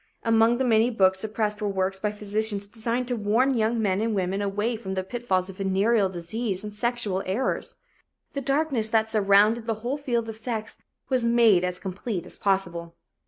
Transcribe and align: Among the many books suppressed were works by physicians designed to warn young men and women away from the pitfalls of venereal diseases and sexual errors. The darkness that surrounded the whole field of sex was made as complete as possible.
Among 0.23 0.57
the 0.57 0.63
many 0.63 0.89
books 0.89 1.19
suppressed 1.19 1.61
were 1.61 1.67
works 1.69 1.99
by 1.99 2.11
physicians 2.11 2.65
designed 2.65 3.07
to 3.09 3.15
warn 3.15 3.53
young 3.53 3.79
men 3.79 4.01
and 4.01 4.15
women 4.15 4.41
away 4.41 4.75
from 4.75 4.95
the 4.95 5.03
pitfalls 5.03 5.47
of 5.47 5.57
venereal 5.57 6.09
diseases 6.09 6.63
and 6.63 6.73
sexual 6.73 7.21
errors. 7.27 7.75
The 8.33 8.41
darkness 8.41 8.89
that 8.89 9.11
surrounded 9.11 9.67
the 9.67 9.75
whole 9.85 9.99
field 9.99 10.27
of 10.27 10.37
sex 10.37 10.79
was 11.09 11.23
made 11.23 11.63
as 11.63 11.77
complete 11.77 12.25
as 12.25 12.39
possible. 12.39 12.95